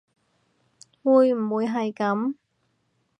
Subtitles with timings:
[1.03, 2.33] 會唔會係噉